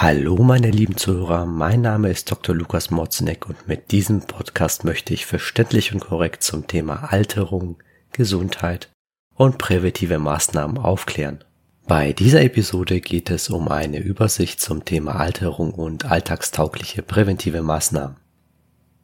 [0.00, 2.54] Hallo meine lieben Zuhörer, mein Name ist Dr.
[2.54, 7.82] Lukas Motzeneck und mit diesem Podcast möchte ich verständlich und korrekt zum Thema Alterung,
[8.12, 8.92] Gesundheit
[9.34, 11.42] und präventive Maßnahmen aufklären.
[11.88, 18.18] Bei dieser Episode geht es um eine Übersicht zum Thema Alterung und alltagstaugliche präventive Maßnahmen.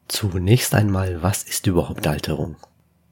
[0.07, 2.55] Zunächst einmal, was ist überhaupt Alterung?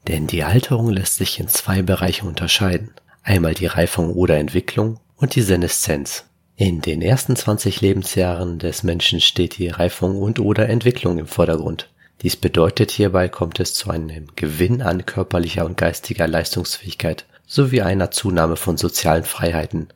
[0.08, 2.92] Denn die Alterung lässt sich in zwei Bereiche unterscheiden.
[3.24, 6.24] Einmal die Reifung oder Entwicklung und die Seneszenz.
[6.56, 11.90] In den ersten 20 Lebensjahren des Menschen steht die Reifung und oder Entwicklung im Vordergrund.
[12.22, 18.12] Dies bedeutet, hierbei kommt es zu einem Gewinn an körperlicher und geistiger Leistungsfähigkeit sowie einer
[18.12, 19.88] Zunahme von sozialen Freiheiten.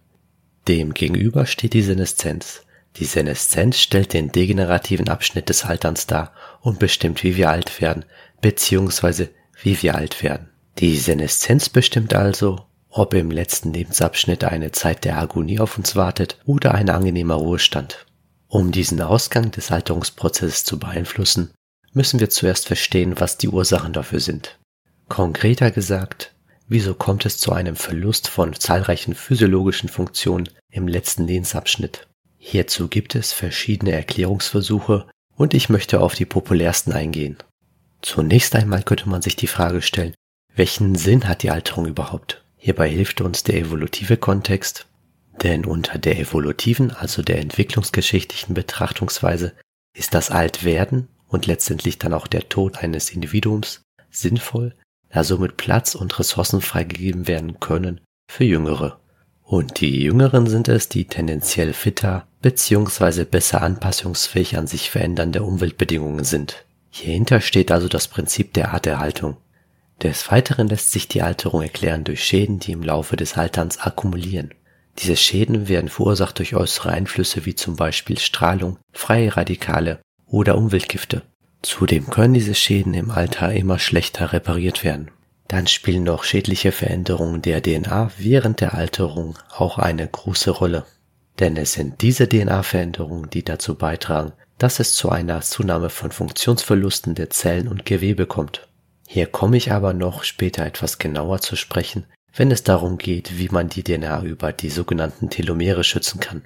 [0.68, 2.64] Demgegenüber steht die Seneszenz.
[2.98, 8.04] Die Seneszenz stellt den degenerativen Abschnitt des Alterns dar und bestimmt, wie wir alt werden,
[8.42, 9.30] beziehungsweise
[9.62, 10.50] wie wir alt werden.
[10.80, 12.66] Die Seneszenz bestimmt also,
[12.98, 18.06] ob im letzten Lebensabschnitt eine Zeit der Agonie auf uns wartet oder ein angenehmer Ruhestand.
[18.48, 21.52] Um diesen Ausgang des Alterungsprozesses zu beeinflussen,
[21.94, 24.58] müssen wir zuerst verstehen, was die Ursachen dafür sind.
[25.10, 26.34] Konkreter gesagt,
[26.68, 32.08] wieso kommt es zu einem Verlust von zahlreichen physiologischen Funktionen im letzten Lebensabschnitt?
[32.38, 37.38] Hierzu gibt es verschiedene Erklärungsversuche und ich möchte auf die populärsten eingehen.
[38.02, 40.14] Zunächst einmal könnte man sich die Frage stellen,
[40.56, 42.44] welchen Sinn hat die Alterung überhaupt?
[42.58, 44.88] Hierbei hilft uns der evolutive Kontext,
[45.44, 49.54] denn unter der evolutiven, also der entwicklungsgeschichtlichen Betrachtungsweise
[49.96, 54.74] ist das Altwerden und letztendlich dann auch der Tod eines Individuums sinnvoll,
[55.10, 59.00] da somit Platz und Ressourcen freigegeben werden können für Jüngere.
[59.44, 63.24] Und die Jüngeren sind es, die tendenziell fitter bzw.
[63.24, 66.66] besser anpassungsfähig an sich verändernde Umweltbedingungen sind.
[66.90, 69.38] Hierhinter steht also das Prinzip der Arterhaltung.
[70.04, 74.54] Des Weiteren lässt sich die Alterung erklären durch Schäden, die im Laufe des Alterns akkumulieren.
[75.00, 81.24] Diese Schäden werden verursacht durch äußere Einflüsse wie zum Beispiel Strahlung, freie Radikale oder Umweltgifte.
[81.62, 85.10] Zudem können diese Schäden im Alter immer schlechter repariert werden.
[85.48, 90.86] Dann spielen noch schädliche Veränderungen der DNA während der Alterung auch eine große Rolle.
[91.40, 97.16] Denn es sind diese DNA-Veränderungen, die dazu beitragen, dass es zu einer Zunahme von Funktionsverlusten
[97.16, 98.67] der Zellen und Gewebe kommt.
[99.10, 103.48] Hier komme ich aber noch später etwas genauer zu sprechen, wenn es darum geht, wie
[103.50, 106.44] man die DNA über die sogenannten Telomere schützen kann.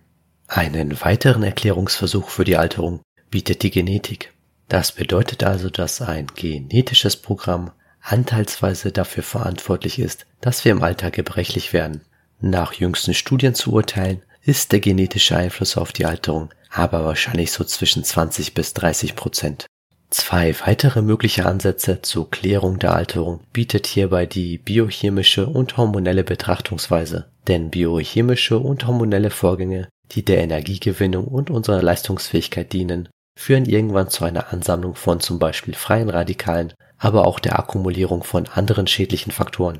[0.47, 4.31] Einen weiteren Erklärungsversuch für die Alterung bietet die Genetik.
[4.69, 11.11] Das bedeutet also, dass ein genetisches Programm anteilsweise dafür verantwortlich ist, dass wir im Alter
[11.11, 12.01] gebrechlich werden.
[12.39, 17.63] Nach jüngsten Studien zu urteilen, ist der genetische Einfluss auf die Alterung aber wahrscheinlich so
[17.63, 19.65] zwischen 20 bis 30 Prozent.
[20.11, 27.31] Zwei weitere mögliche Ansätze zur Klärung der Alterung bietet hierbei die biochemische und hormonelle Betrachtungsweise,
[27.47, 33.07] denn biochemische und hormonelle Vorgänge, die der Energiegewinnung und unserer Leistungsfähigkeit dienen,
[33.39, 38.49] führen irgendwann zu einer Ansammlung von zum Beispiel freien Radikalen, aber auch der Akkumulierung von
[38.49, 39.79] anderen schädlichen Faktoren.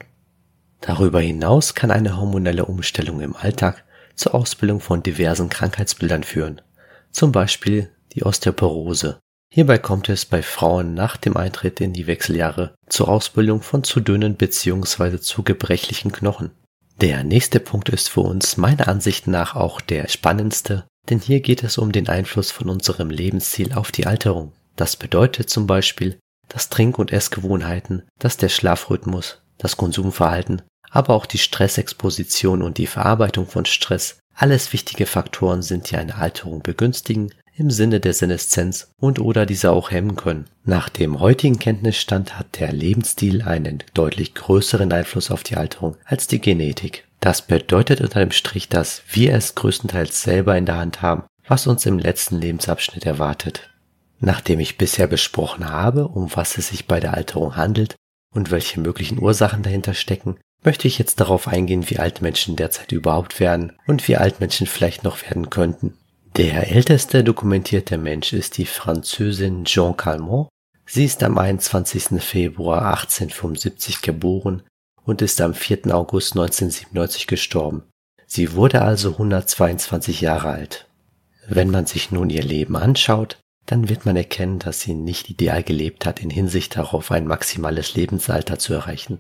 [0.80, 3.84] Darüber hinaus kann eine hormonelle Umstellung im Alltag
[4.16, 6.62] zur Ausbildung von diversen Krankheitsbildern führen,
[7.12, 9.20] zum Beispiel die Osteoporose,
[9.54, 14.00] Hierbei kommt es bei Frauen nach dem Eintritt in die Wechseljahre zur Ausbildung von zu
[14.00, 15.20] dünnen bzw.
[15.20, 16.52] zu gebrechlichen Knochen.
[17.02, 21.64] Der nächste Punkt ist für uns meiner Ansicht nach auch der spannendste, denn hier geht
[21.64, 24.54] es um den Einfluss von unserem Lebensziel auf die Alterung.
[24.78, 26.18] Das bedeutet zum Beispiel,
[26.48, 32.88] dass Trink- und Essgewohnheiten, dass der Schlafrhythmus, das Konsumverhalten, aber auch die Stressexposition und die
[32.88, 38.92] Verarbeitung von Stress alles wichtige Faktoren sind, die eine Alterung begünstigen im Sinne der Seneszenz
[39.00, 40.46] und oder diese auch hemmen können.
[40.64, 46.28] Nach dem heutigen Kenntnisstand hat der Lebensstil einen deutlich größeren Einfluss auf die Alterung als
[46.28, 47.06] die Genetik.
[47.20, 51.68] Das bedeutet unter dem Strich, dass wir es größtenteils selber in der Hand haben, was
[51.68, 53.70] uns im letzten Lebensabschnitt erwartet.
[54.20, 57.96] Nachdem ich bisher besprochen habe, um was es sich bei der Alterung handelt
[58.34, 62.92] und welche möglichen Ursachen dahinter stecken, möchte ich jetzt darauf eingehen, wie alt Menschen derzeit
[62.92, 65.98] überhaupt werden und wie alt Menschen vielleicht noch werden könnten.
[66.38, 70.48] Der älteste dokumentierte Mensch ist die Französin Jean Calment.
[70.86, 72.22] Sie ist am 21.
[72.24, 74.64] Februar 1875 geboren
[75.04, 75.94] und ist am 4.
[75.94, 77.84] August 1997 gestorben.
[78.28, 80.88] Sie wurde also 122 Jahre alt.
[81.50, 85.64] Wenn man sich nun ihr Leben anschaut, dann wird man erkennen, dass sie nicht ideal
[85.64, 89.20] gelebt hat in Hinsicht darauf, ein maximales Lebensalter zu erreichen.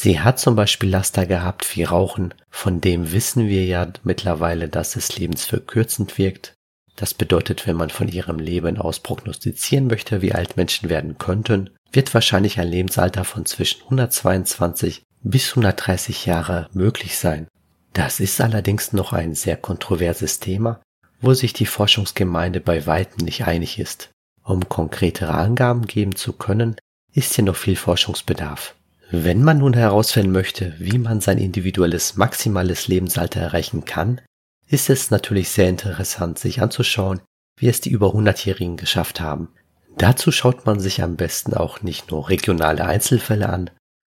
[0.00, 4.94] Sie hat zum Beispiel Laster gehabt wie Rauchen, von dem wissen wir ja mittlerweile, dass
[4.94, 6.54] es lebensverkürzend wirkt.
[6.94, 11.70] Das bedeutet, wenn man von ihrem Leben aus prognostizieren möchte, wie alt Menschen werden könnten,
[11.90, 17.48] wird wahrscheinlich ein Lebensalter von zwischen 122 bis 130 Jahre möglich sein.
[17.92, 20.80] Das ist allerdings noch ein sehr kontroverses Thema,
[21.20, 24.10] wo sich die Forschungsgemeinde bei weitem nicht einig ist.
[24.44, 26.76] Um konkretere Angaben geben zu können,
[27.12, 28.76] ist hier noch viel Forschungsbedarf.
[29.10, 34.20] Wenn man nun herausfinden möchte, wie man sein individuelles maximales Lebensalter erreichen kann,
[34.66, 37.20] ist es natürlich sehr interessant, sich anzuschauen,
[37.58, 39.48] wie es die über 100-Jährigen geschafft haben.
[39.96, 43.70] Dazu schaut man sich am besten auch nicht nur regionale Einzelfälle an,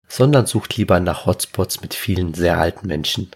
[0.07, 3.30] sondern sucht lieber nach Hotspots mit vielen sehr alten Menschen.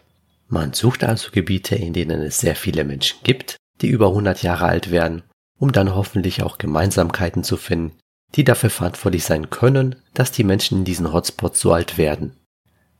[0.48, 4.66] Man sucht also Gebiete, in denen es sehr viele Menschen gibt, die über 100 Jahre
[4.66, 5.24] alt werden,
[5.60, 7.98] um dann hoffentlich auch Gemeinsamkeiten zu finden,
[8.36, 12.36] die dafür verantwortlich sein können, dass die Menschen in diesen Hotspots so alt werden.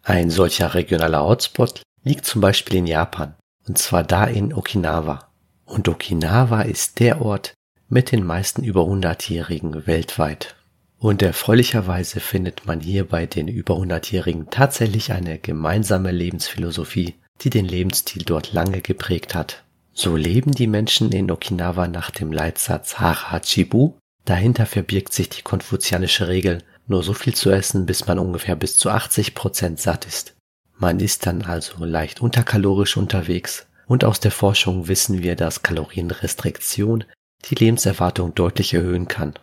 [0.04, 3.36] Ein solcher regionaler Hotspot liegt zum Beispiel in Japan,
[3.68, 5.30] und zwar da in Okinawa.
[5.66, 7.54] Und Okinawa ist der Ort
[7.90, 10.56] mit den meisten über 100-Jährigen weltweit.
[10.98, 17.66] Und erfreulicherweise findet man hier bei den über 100-Jährigen tatsächlich eine gemeinsame Lebensphilosophie, die den
[17.66, 19.64] Lebensstil dort lange geprägt hat.
[19.94, 23.94] So leben die Menschen in Okinawa nach dem Leitsatz Harachibu.
[24.30, 28.78] Dahinter verbirgt sich die konfuzianische Regel, nur so viel zu essen, bis man ungefähr bis
[28.78, 30.36] zu 80 Prozent satt ist.
[30.78, 37.06] Man ist dann also leicht unterkalorisch unterwegs und aus der Forschung wissen wir, dass Kalorienrestriktion
[37.46, 39.34] die Lebenserwartung deutlich erhöhen kann.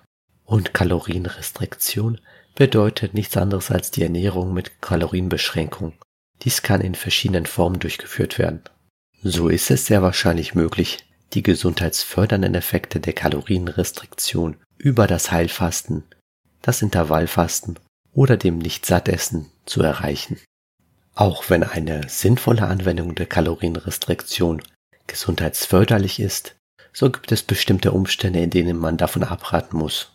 [0.44, 2.20] Und Kalorienrestriktion
[2.54, 5.94] bedeutet nichts anderes als die Ernährung mit Kalorienbeschränkung.
[6.42, 8.62] Dies kann in verschiedenen Formen durchgeführt werden.
[9.20, 16.04] So ist es sehr wahrscheinlich möglich, die gesundheitsfördernden Effekte der Kalorienrestriktion über das Heilfasten,
[16.62, 17.78] das Intervallfasten
[18.12, 20.38] oder dem Nichtsattessen zu erreichen.
[21.14, 24.62] Auch wenn eine sinnvolle Anwendung der Kalorienrestriktion
[25.06, 26.56] gesundheitsförderlich ist,
[26.92, 30.12] so gibt es bestimmte Umstände, in denen man davon abraten muss.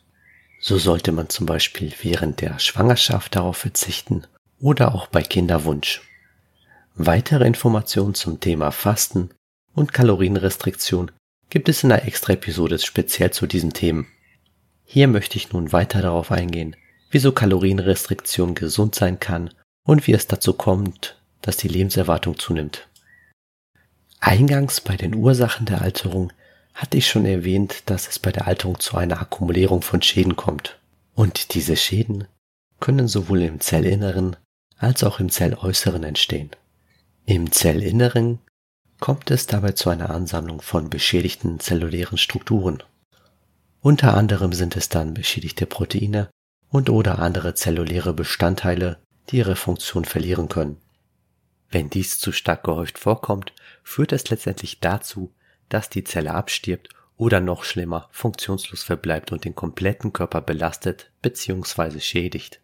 [0.59, 4.25] So sollte man zum Beispiel während der Schwangerschaft darauf verzichten
[4.59, 6.01] oder auch bei Kinderwunsch.
[6.95, 9.31] Weitere Informationen zum Thema Fasten
[9.73, 11.11] und Kalorienrestriktion
[11.49, 14.07] gibt es in einer extra Episode speziell zu diesen Themen.
[14.85, 16.75] Hier möchte ich nun weiter darauf eingehen,
[17.09, 19.53] wieso Kalorienrestriktion gesund sein kann
[19.83, 22.87] und wie es dazu kommt, dass die Lebenserwartung zunimmt.
[24.19, 26.31] Eingangs bei den Ursachen der Alterung
[26.73, 30.79] hatte ich schon erwähnt, dass es bei der Alterung zu einer Akkumulierung von Schäden kommt.
[31.15, 32.27] Und diese Schäden
[32.79, 34.37] können sowohl im Zellinneren
[34.77, 36.51] als auch im Zelläußeren entstehen.
[37.25, 38.39] Im Zellinneren
[39.01, 42.83] kommt es dabei zu einer Ansammlung von beschädigten zellulären Strukturen.
[43.81, 46.29] Unter anderem sind es dann beschädigte Proteine
[46.69, 48.99] und oder andere zelluläre Bestandteile,
[49.29, 50.77] die ihre Funktion verlieren können.
[51.71, 53.53] Wenn dies zu stark gehäuft vorkommt,
[53.83, 55.33] führt es letztendlich dazu,
[55.67, 61.99] dass die Zelle abstirbt oder noch schlimmer funktionslos verbleibt und den kompletten Körper belastet bzw.
[61.99, 62.61] schädigt.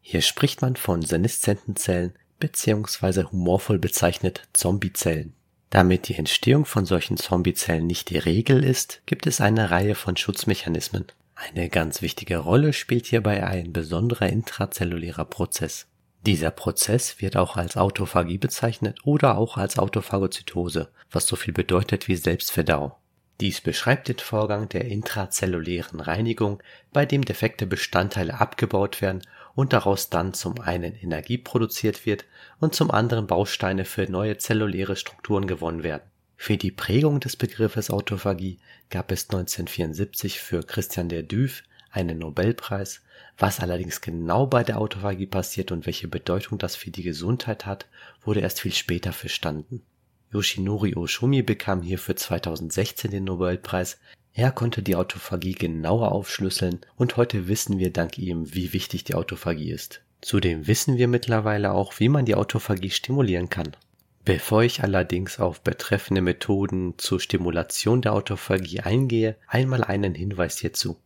[0.00, 3.26] Hier spricht man von seneszenten Zellen bzw.
[3.30, 5.35] humorvoll bezeichnet Zombiezellen.
[5.70, 10.16] Damit die Entstehung von solchen Zombiezellen nicht die Regel ist, gibt es eine Reihe von
[10.16, 11.06] Schutzmechanismen.
[11.34, 15.86] Eine ganz wichtige Rolle spielt hierbei ein besonderer intrazellulärer Prozess.
[16.24, 22.08] Dieser Prozess wird auch als Autophagie bezeichnet oder auch als Autophagozytose, was so viel bedeutet
[22.08, 22.92] wie Selbstverdauung.
[23.40, 29.22] Dies beschreibt den Vorgang der intrazellulären Reinigung, bei dem defekte Bestandteile abgebaut werden
[29.56, 32.24] und daraus dann zum einen Energie produziert wird
[32.60, 36.04] und zum anderen Bausteine für neue zelluläre Strukturen gewonnen werden.
[36.36, 38.60] Für die Prägung des Begriffes Autophagie
[38.90, 43.00] gab es 1974 für Christian der Duve einen Nobelpreis
[43.38, 47.86] was allerdings genau bei der Autophagie passiert und welche Bedeutung das für die Gesundheit hat,
[48.24, 49.82] wurde erst viel später verstanden.
[50.32, 53.98] Yoshinori Oshumi bekam hierfür 2016 den Nobelpreis.
[54.38, 59.14] Er konnte die Autophagie genauer aufschlüsseln und heute wissen wir dank ihm, wie wichtig die
[59.14, 60.02] Autophagie ist.
[60.20, 63.74] Zudem wissen wir mittlerweile auch, wie man die Autophagie stimulieren kann.
[64.26, 70.98] Bevor ich allerdings auf betreffende Methoden zur Stimulation der Autophagie eingehe, einmal einen Hinweis hierzu.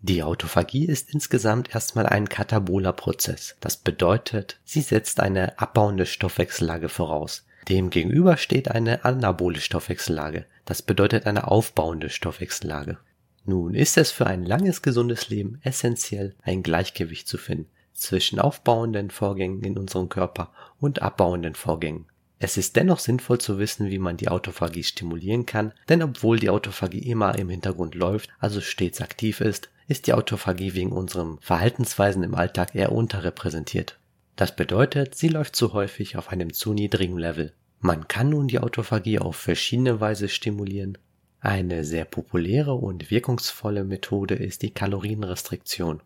[0.00, 3.56] Die Autophagie ist insgesamt erstmal ein kataboler Prozess.
[3.60, 7.44] Das bedeutet, sie setzt eine abbauende Stoffwechsellage voraus.
[7.68, 10.46] Demgegenüber steht eine anabole Stoffwechsellage.
[10.68, 12.98] Das bedeutet eine aufbauende Stoffwechsellage.
[13.46, 19.10] Nun ist es für ein langes gesundes Leben essentiell, ein Gleichgewicht zu finden zwischen aufbauenden
[19.10, 22.04] Vorgängen in unserem Körper und abbauenden Vorgängen.
[22.38, 26.50] Es ist dennoch sinnvoll zu wissen, wie man die Autophagie stimulieren kann, denn obwohl die
[26.50, 32.22] Autophagie immer im Hintergrund läuft, also stets aktiv ist, ist die Autophagie wegen unseren Verhaltensweisen
[32.24, 33.98] im Alltag eher unterrepräsentiert.
[34.36, 37.54] Das bedeutet, sie läuft zu häufig auf einem zu niedrigen Level.
[37.80, 40.98] Man kann nun die Autophagie auf verschiedene Weise stimulieren.
[41.40, 46.02] Eine sehr populäre und wirkungsvolle Methode ist die Kalorienrestriktion.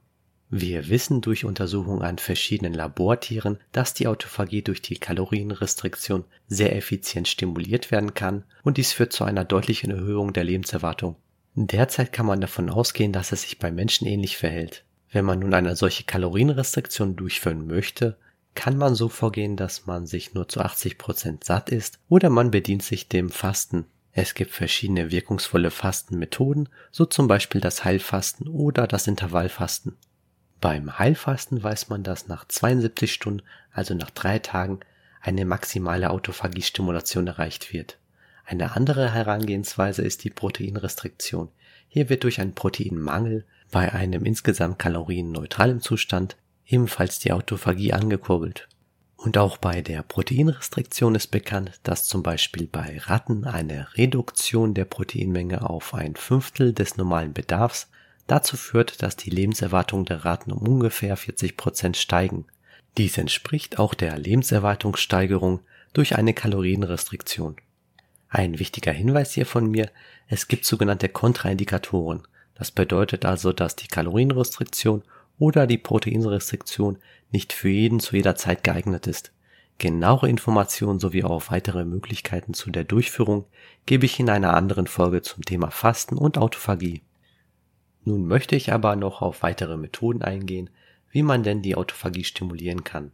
[0.50, 7.26] Wir wissen durch Untersuchungen an verschiedenen Labortieren, dass die Autophagie durch die Kalorienrestriktion sehr effizient
[7.26, 11.16] stimuliert werden kann und dies führt zu einer deutlichen Erhöhung der Lebenserwartung.
[11.54, 14.84] Derzeit kann man davon ausgehen, dass es sich bei Menschen ähnlich verhält.
[15.10, 18.18] Wenn man nun eine solche Kalorienrestriktion durchführen möchte,
[18.54, 22.50] kann man so vorgehen, dass man sich nur zu 80 Prozent satt ist oder man
[22.50, 23.86] bedient sich dem Fasten.
[24.12, 29.96] Es gibt verschiedene wirkungsvolle Fastenmethoden, so zum Beispiel das Heilfasten oder das Intervallfasten.
[30.60, 33.42] Beim Heilfasten weiß man, dass nach 72 Stunden,
[33.72, 34.80] also nach drei Tagen,
[35.20, 37.98] eine maximale Autophagie-Stimulation erreicht wird.
[38.44, 41.48] Eine andere Herangehensweise ist die Proteinrestriktion.
[41.88, 48.68] Hier wird durch einen Proteinmangel bei einem insgesamt kalorienneutralen Zustand ebenfalls die Autophagie angekurbelt.
[49.16, 54.84] Und auch bei der Proteinrestriktion ist bekannt, dass zum Beispiel bei Ratten eine Reduktion der
[54.84, 57.88] Proteinmenge auf ein Fünftel des normalen Bedarfs
[58.26, 62.46] dazu führt, dass die Lebenserwartung der Ratten um ungefähr 40 Prozent steigen.
[62.98, 65.60] Dies entspricht auch der Lebenserwartungssteigerung
[65.92, 67.56] durch eine Kalorienrestriktion.
[68.28, 69.90] Ein wichtiger Hinweis hier von mir,
[70.26, 72.26] es gibt sogenannte Kontraindikatoren.
[72.54, 75.02] Das bedeutet also, dass die Kalorienrestriktion
[75.38, 76.98] oder die Proteinrestriktion
[77.30, 79.32] nicht für jeden zu jeder Zeit geeignet ist.
[79.78, 83.46] Genauere Informationen sowie auch weitere Möglichkeiten zu der Durchführung
[83.86, 87.02] gebe ich in einer anderen Folge zum Thema Fasten und Autophagie.
[88.04, 90.70] Nun möchte ich aber noch auf weitere Methoden eingehen,
[91.10, 93.12] wie man denn die Autophagie stimulieren kann.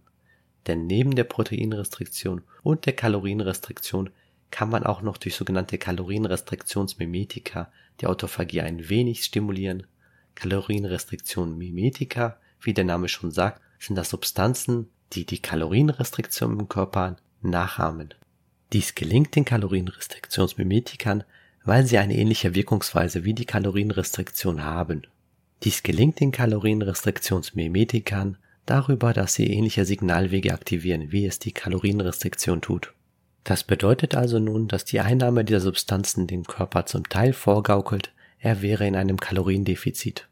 [0.67, 4.11] Denn neben der Proteinrestriktion und der Kalorienrestriktion
[4.51, 7.71] kann man auch noch durch sogenannte Kalorienrestriktionsmimetika
[8.01, 9.87] die Autophagie ein wenig stimulieren.
[10.39, 17.17] Kalorienrestriktion Mimetika, wie der Name schon sagt, sind das Substanzen, die die Kalorienrestriktion im Körper
[17.43, 18.15] nachahmen.
[18.73, 21.25] Dies gelingt den Kalorienrestriktionsmimetikern
[21.69, 25.03] weil sie eine ähnliche Wirkungsweise wie die Kalorienrestriktion haben.
[25.65, 32.95] Dies gelingt den Kalorienrestriktionsmimetikern darüber, dass sie ähnliche Signalwege aktivieren, wie es die Kalorienrestriktion tut.
[33.45, 38.63] Das bedeutet also nun, dass die Einnahme dieser Substanzen dem Körper zum Teil vorgaukelt, er
[38.63, 40.28] wäre in einem Kaloriendefizit.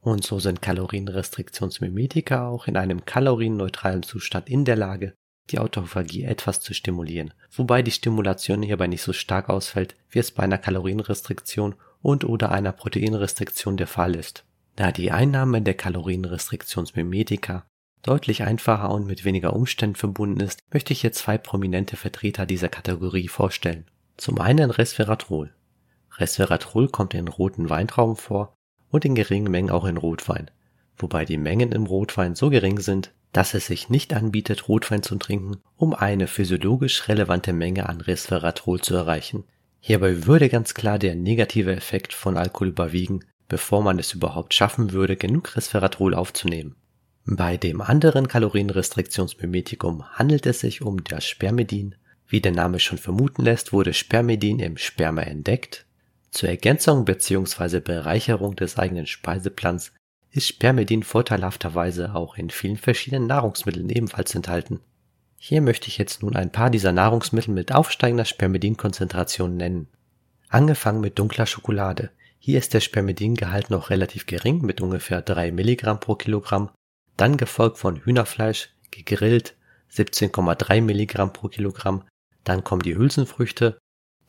[0.00, 5.14] Und so sind Kalorienrestriktionsmimetika auch in einem kalorienneutralen Zustand in der Lage,
[5.50, 10.30] die Autophagie etwas zu stimulieren, wobei die Stimulation hierbei nicht so stark ausfällt, wie es
[10.30, 14.44] bei einer Kalorienrestriktion und oder einer Proteinrestriktion der Fall ist.
[14.76, 17.66] Da die Einnahme der Kalorienrestriktionsmimetika
[18.02, 22.70] deutlich einfacher und mit weniger Umständen verbunden ist, möchte ich hier zwei prominente Vertreter dieser
[22.70, 23.84] Kategorie vorstellen.
[24.16, 25.52] Zum einen Resveratrol.
[26.16, 28.56] Resveratrol kommt in roten Weintrauben vor
[28.90, 30.50] und in geringen Mengen auch in Rotwein,
[30.96, 35.16] wobei die Mengen im Rotwein so gering sind, dass es sich nicht anbietet, Rotwein zu
[35.16, 39.44] trinken, um eine physiologisch relevante Menge an Resveratrol zu erreichen.
[39.80, 44.92] Hierbei würde ganz klar der negative Effekt von Alkohol überwiegen, bevor man es überhaupt schaffen
[44.92, 46.76] würde, genug Resveratrol aufzunehmen.
[47.24, 51.94] Bei dem anderen Kalorienrestriktionsmimetikum handelt es sich um das Spermidin.
[52.26, 55.86] Wie der Name schon vermuten lässt, wurde Spermidin im Sperma entdeckt.
[56.30, 57.80] Zur Ergänzung bzw.
[57.80, 59.92] Bereicherung des eigenen Speiseplans
[60.30, 64.80] ist Spermidin vorteilhafterweise auch in vielen verschiedenen Nahrungsmitteln ebenfalls enthalten.
[65.36, 69.88] Hier möchte ich jetzt nun ein paar dieser Nahrungsmittel mit aufsteigender Spermidinkonzentration nennen.
[70.48, 72.10] Angefangen mit dunkler Schokolade.
[72.38, 76.70] Hier ist der Spermidingehalt noch relativ gering mit ungefähr 3 Milligramm pro Kilogramm,
[77.16, 79.56] dann gefolgt von Hühnerfleisch, gegrillt
[79.92, 82.04] 17,3 Milligramm pro Kilogramm,
[82.44, 83.78] dann kommen die Hülsenfrüchte,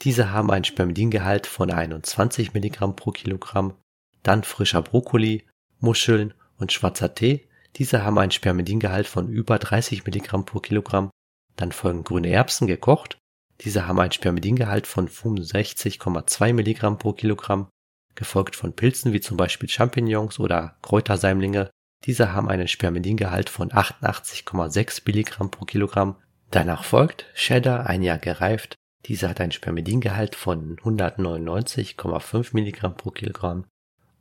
[0.03, 3.75] diese haben einen Spermidingehalt von 21 Milligramm pro Kilogramm,
[4.23, 5.45] dann frischer Brokkoli
[5.79, 7.47] Muscheln und schwarzer Tee.
[7.75, 11.09] Diese haben einen Spermidingehalt von über 30 Milligramm pro Kilogramm.
[11.55, 13.17] Dann folgen grüne Erbsen gekocht.
[13.61, 17.69] Diese haben einen Spermidingehalt von 65,2 Milligramm pro Kilogramm,
[18.15, 21.69] gefolgt von Pilzen wie zum Beispiel Champignons oder Kräuterseimlinge.
[22.05, 26.15] Diese haben einen Spermidingehalt von 88,6 Milligramm pro Kilogramm.
[26.49, 28.75] Danach folgt Cheddar, ein Jahr gereift.
[29.05, 33.65] Diese hat einen Spermidingehalt von 199,5 Milligramm pro Kilogramm.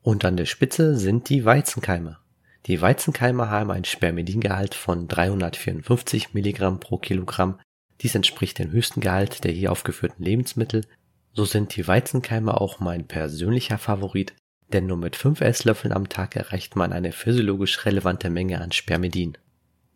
[0.03, 2.19] Und an der Spitze sind die Weizenkeime.
[2.67, 7.59] Die Weizenkeime haben einen Spermidingehalt von 354 Milligramm pro Kilogramm.
[8.01, 10.87] Dies entspricht dem höchsten Gehalt der hier aufgeführten Lebensmittel.
[11.33, 14.35] So sind die Weizenkeime auch mein persönlicher Favorit,
[14.73, 19.37] denn nur mit 5 Esslöffeln am Tag erreicht man eine physiologisch relevante Menge an Spermidin.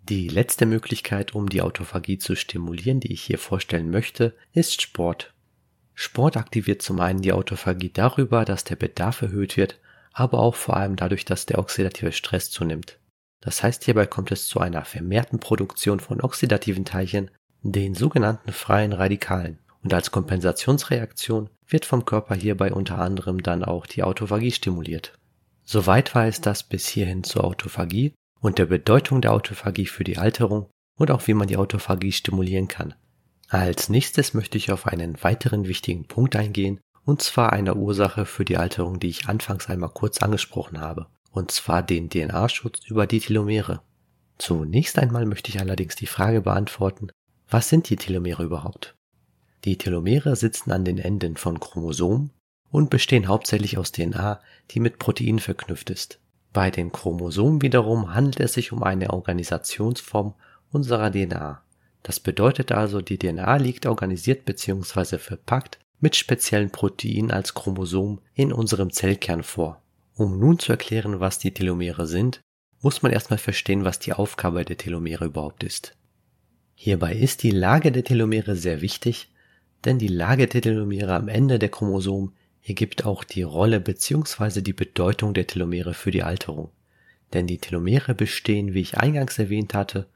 [0.09, 5.33] Die letzte Möglichkeit, um die Autophagie zu stimulieren, die ich hier vorstellen möchte, ist Sport.
[5.95, 9.79] Sport aktiviert zum einen die Autophagie darüber, dass der Bedarf erhöht wird
[10.15, 12.99] aber auch vor allem dadurch, dass der oxidative Stress zunimmt.
[13.41, 17.31] Das heißt, hierbei kommt es zu einer vermehrten Produktion von oxidativen Teilchen,
[17.63, 19.59] den sogenannten freien Radikalen.
[19.83, 25.19] Und als Kompensationsreaktion wird vom Körper hierbei unter anderem dann auch die Autophagie stimuliert.
[25.65, 30.19] Soweit war es das bis hierhin zur Autophagie und der Bedeutung der Autophagie für die
[30.19, 32.93] Alterung und auch wie man die Autophagie stimulieren kann.
[33.49, 38.45] Als nächstes möchte ich auf einen weiteren wichtigen Punkt eingehen, und zwar eine Ursache für
[38.45, 43.21] die Alterung, die ich anfangs einmal kurz angesprochen habe, und zwar den DNA-Schutz über die
[43.21, 43.81] Telomere.
[44.37, 47.09] Zunächst einmal möchte ich allerdings die Frage beantworten,
[47.49, 48.95] was sind die Telomere überhaupt?
[49.65, 52.31] Die Telomere sitzen an den Enden von Chromosomen
[52.71, 54.39] und bestehen hauptsächlich aus DNA,
[54.71, 56.21] die mit Proteinen verknüpft ist.
[56.55, 60.35] Bei den Chromosomen wiederum handelt es sich um eine Organisationsform
[60.71, 61.61] unserer DNA.
[62.05, 65.19] Das bedeutet also, die DNA liegt organisiert bzw.
[65.19, 69.83] verpackt mit speziellen Proteinen als Chromosom in unserem Zellkern vor.
[70.15, 72.41] Um nun zu erklären, was die Telomere sind,
[72.83, 75.97] muss man erstmal verstehen, was die Aufgabe der Telomere überhaupt ist.
[76.77, 79.33] Hierbei ist die Lage der Telomere sehr wichtig,
[79.85, 82.33] denn die Lage der Telomere am Ende der Chromosomen
[82.65, 84.61] ergibt auch die Rolle bzw.
[84.61, 86.71] die Bedeutung der Telomere für die Alterung.
[87.33, 90.07] Denn die Telomere bestehen, wie ich eingangs erwähnt hatte,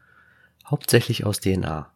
[0.67, 1.93] hauptsächlich aus DNA.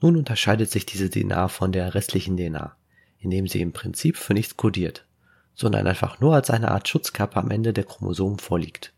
[0.00, 2.76] Nun unterscheidet sich diese DNA von der restlichen DNA
[3.24, 5.06] indem sie im Prinzip für nichts kodiert,
[5.54, 8.92] sondern einfach nur als eine Art Schutzkappe am Ende der Chromosomen vorliegt.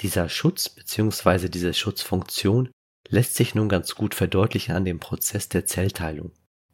[0.00, 1.48] Dieser Schutz bzw.
[1.48, 2.70] diese Schutzfunktion
[3.08, 6.32] lässt sich nun ganz gut verdeutlichen an dem Prozess der Zellteilung.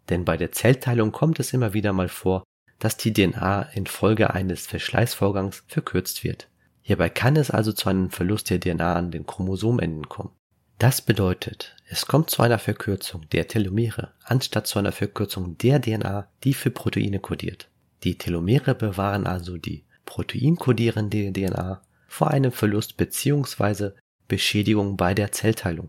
[0.08, 2.42] Denn bei der Zellteilung kommt es immer wieder mal vor,
[2.78, 6.48] dass die DNA infolge eines Verschleißvorgangs verkürzt wird.
[6.82, 10.32] Hierbei kann es also zu einem Verlust der DNA an den Chromosomenden kommen.
[10.78, 16.28] Das bedeutet, es kommt zu einer Verkürzung der Telomere anstatt zu einer Verkürzung der DNA,
[16.42, 17.68] die für Proteine kodiert.
[18.02, 23.92] Die Telomere bewahren also die proteinkodierende DNA vor einem Verlust bzw.
[24.28, 25.88] Beschädigung bei der Zellteilung.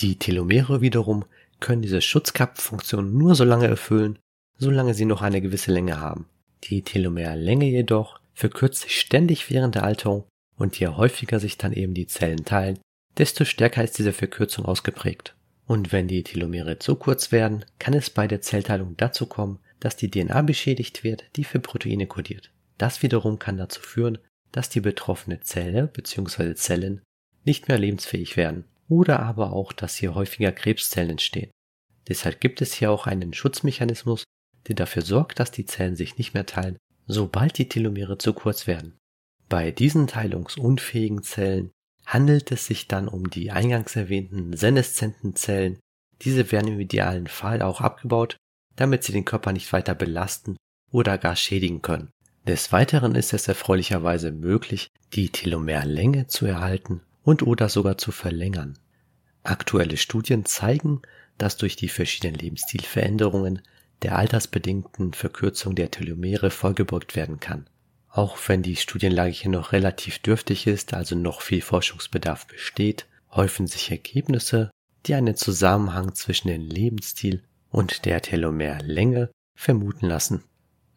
[0.00, 1.24] Die Telomere wiederum
[1.60, 4.18] können diese Schutzkappenfunktion nur so lange erfüllen,
[4.58, 6.26] solange sie noch eine gewisse Länge haben.
[6.64, 10.24] Die Telomerlänge jedoch verkürzt sich ständig während der Alterung
[10.56, 12.78] und je häufiger sich dann eben die Zellen teilen,
[13.18, 15.34] desto stärker ist diese Verkürzung ausgeprägt.
[15.66, 19.96] Und wenn die Telomere zu kurz werden, kann es bei der Zellteilung dazu kommen, dass
[19.96, 22.50] die DNA beschädigt wird, die für Proteine kodiert.
[22.78, 24.18] Das wiederum kann dazu führen,
[24.52, 26.54] dass die betroffene Zelle bzw.
[26.54, 27.02] Zellen
[27.44, 31.50] nicht mehr lebensfähig werden oder aber auch, dass hier häufiger Krebszellen entstehen.
[32.08, 34.24] Deshalb gibt es hier auch einen Schutzmechanismus,
[34.68, 36.76] der dafür sorgt, dass die Zellen sich nicht mehr teilen,
[37.06, 38.96] sobald die Telomere zu kurz werden.
[39.48, 41.70] Bei diesen teilungsunfähigen Zellen
[42.04, 45.78] handelt es sich dann um die eingangs erwähnten seneszenten Zellen.
[46.22, 48.36] Diese werden im idealen Fall auch abgebaut,
[48.76, 50.56] damit sie den Körper nicht weiter belasten
[50.90, 52.10] oder gar schädigen können.
[52.46, 58.78] Des Weiteren ist es erfreulicherweise möglich, die Telomerlänge zu erhalten und oder sogar zu verlängern.
[59.42, 61.02] Aktuelle Studien zeigen,
[61.38, 63.62] dass durch die verschiedenen Lebensstilveränderungen
[64.02, 67.66] der altersbedingten Verkürzung der Telomere vorgebeugt werden kann.
[68.08, 73.66] Auch wenn die Studienlage hier noch relativ dürftig ist, also noch viel Forschungsbedarf besteht, häufen
[73.66, 74.70] sich Ergebnisse,
[75.04, 80.44] die einen Zusammenhang zwischen dem Lebensstil und der Telomerlänge vermuten lassen.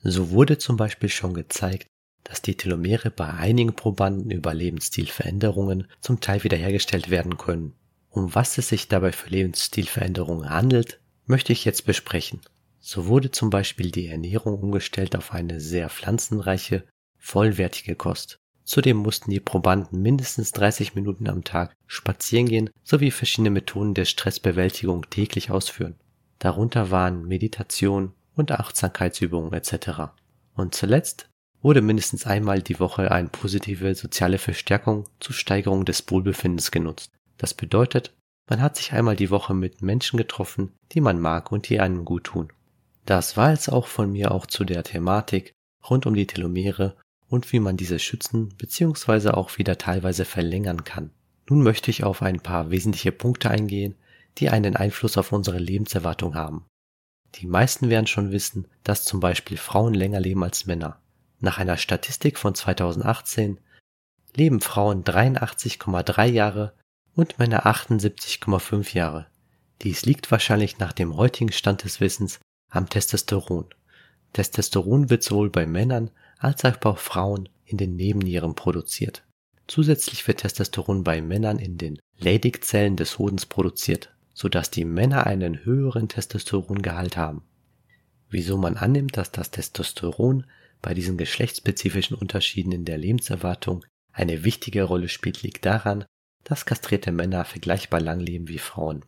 [0.02, 1.88] So wurde zum Beispiel schon gezeigt,
[2.24, 7.74] dass die Telomere bei einigen Probanden über Lebensstilveränderungen zum Teil wiederhergestellt werden können.
[8.12, 12.42] Um was es sich dabei für Lebensstilveränderungen handelt, möchte ich jetzt besprechen.
[12.80, 16.86] So wurde zum Beispiel die Ernährung umgestellt auf eine sehr pflanzenreiche
[17.18, 18.40] vollwertige Kost.
[18.64, 24.06] Zudem mussten die Probanden mindestens 30 Minuten am Tag spazieren gehen sowie verschiedene Methoden der
[24.06, 25.96] Stressbewältigung täglich ausführen.
[26.38, 30.14] Darunter waren Meditation und Achtsamkeitsübungen etc.
[30.54, 31.30] Und zuletzt
[31.62, 37.12] wurde mindestens einmal die Woche eine positive soziale Verstärkung zur Steigerung des Wohlbefindens genutzt.
[37.38, 38.14] Das bedeutet,
[38.50, 42.06] man hat sich einmal die Woche mit Menschen getroffen, die man mag und die einem
[42.06, 42.54] gut tun.
[43.06, 45.54] Das war jetzt auch von mir auch zu der Thematik
[45.90, 46.96] rund um die Telomere
[47.28, 49.30] und wie man diese schützen bzw.
[49.30, 51.12] auch wieder teilweise verlängern kann.
[51.50, 53.96] Nun möchte ich auf ein paar wesentliche Punkte eingehen,
[54.38, 56.66] die einen Einfluss auf unsere Lebenserwartung haben.
[57.36, 61.00] Die meisten werden schon wissen, dass zum Beispiel Frauen länger leben als Männer.
[61.40, 63.60] Nach einer Statistik von 2018
[64.36, 66.74] leben Frauen 83,3 Jahre
[67.16, 69.28] und Männer 78,5 Jahre.
[69.82, 73.66] Dies liegt wahrscheinlich nach dem heutigen Stand des Wissens am Testosteron.
[74.34, 79.24] Testosteron wird sowohl bei Männern als auch bei Frauen in den Nebennieren produziert.
[79.68, 85.64] Zusätzlich wird Testosteron bei Männern in den Leydig-Zellen des Hodens produziert, sodass die Männer einen
[85.66, 87.44] höheren Testosterongehalt haben.
[88.30, 90.46] Wieso man annimmt, dass das Testosteron
[90.82, 96.06] bei diesen geschlechtsspezifischen Unterschieden in der Lebenserwartung eine wichtige Rolle spielt, liegt daran,
[96.44, 99.06] dass kastrierte Männer vergleichbar lang leben wie Frauen.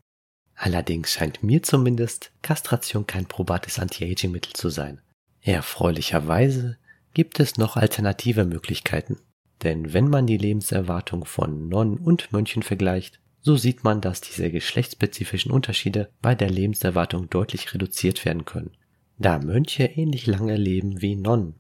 [0.64, 5.02] Allerdings scheint mir zumindest Kastration kein probates Anti-Aging-Mittel zu sein.
[5.42, 6.78] Erfreulicherweise
[7.16, 9.18] gibt es noch alternative Möglichkeiten.
[9.64, 14.52] Denn wenn man die Lebenserwartung von Nonnen und Mönchen vergleicht, so sieht man, dass diese
[14.52, 18.78] geschlechtsspezifischen Unterschiede bei der Lebenserwartung deutlich reduziert werden können,
[19.18, 21.56] da Mönche ähnlich lange leben wie Nonnen.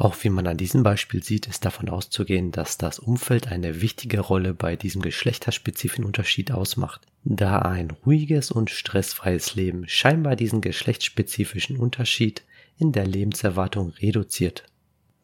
[0.00, 4.20] Auch wie man an diesem Beispiel sieht, ist davon auszugehen, dass das Umfeld eine wichtige
[4.20, 11.76] Rolle bei diesem geschlechterspezifischen Unterschied ausmacht, da ein ruhiges und stressfreies Leben scheinbar diesen geschlechtsspezifischen
[11.76, 12.44] Unterschied
[12.78, 14.64] in der Lebenserwartung reduziert.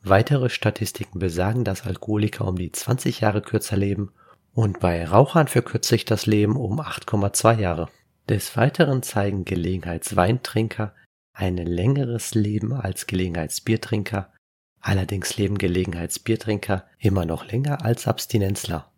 [0.03, 4.12] Weitere Statistiken besagen, dass Alkoholiker um die 20 Jahre kürzer leben
[4.53, 7.89] und bei Rauchern verkürzt sich das Leben um 8,2 Jahre.
[8.29, 10.95] Des Weiteren zeigen Gelegenheitsweintrinker
[11.33, 14.31] ein längeres Leben als Gelegenheitsbiertrinker
[14.87, 18.88] Allerdings leben Gelegenheitsbiertrinker immer noch länger als Abstinenzler.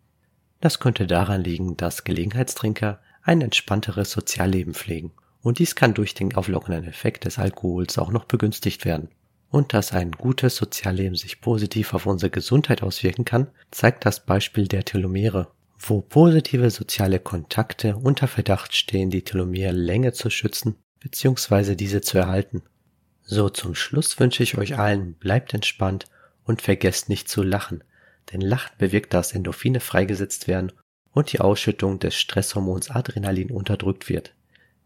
[0.61, 6.35] Das könnte daran liegen, dass Gelegenheitstrinker ein entspannteres Sozialleben pflegen und dies kann durch den
[6.35, 9.09] auflockernden Effekt des Alkohols auch noch begünstigt werden.
[9.49, 14.67] Und dass ein gutes Sozialleben sich positiv auf unsere Gesundheit auswirken kann, zeigt das Beispiel
[14.67, 15.47] der Telomere,
[15.79, 21.73] wo positive soziale Kontakte unter Verdacht stehen, die Telomerlänge zu schützen bzw.
[21.73, 22.61] diese zu erhalten.
[23.31, 26.05] So zum Schluss wünsche ich euch allen, bleibt entspannt
[26.45, 27.83] und vergesst nicht zu lachen,
[28.33, 30.71] denn Lachen bewirkt, dass Endorphine freigesetzt werden
[31.11, 34.33] und die Ausschüttung des Stresshormons Adrenalin unterdrückt wird.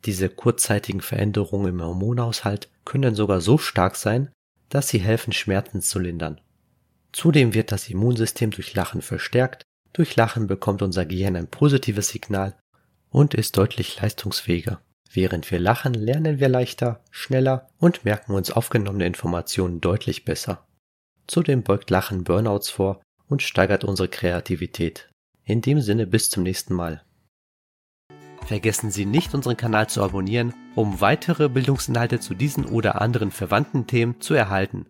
[0.03, 4.29] Diese kurzzeitigen Veränderungen im Hormonhaushalt können sogar so stark sein,
[4.67, 6.41] dass sie helfen, Schmerzen zu lindern.
[7.13, 12.57] Zudem wird das Immunsystem durch Lachen verstärkt, durch Lachen bekommt unser Gehirn ein positives Signal
[13.09, 14.81] und ist deutlich leistungsfähiger.
[15.15, 20.65] Während wir lachen, lernen wir leichter, schneller und merken uns aufgenommene Informationen deutlich besser.
[21.27, 25.11] Zudem beugt Lachen Burnouts vor und steigert unsere Kreativität.
[25.45, 27.03] In dem Sinne bis zum nächsten Mal.
[28.47, 33.85] Vergessen Sie nicht, unseren Kanal zu abonnieren, um weitere Bildungsinhalte zu diesen oder anderen verwandten
[33.85, 34.87] Themen zu erhalten.